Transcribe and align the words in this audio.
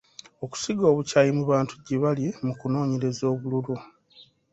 Okusiga 0.43 0.83
obukyayi 0.91 1.31
mu 1.37 1.43
bantu 1.51 1.73
gye 1.85 1.97
bali 2.03 2.25
mu 2.45 2.53
kunoonyeza 2.59 3.23
obululu. 3.33 3.75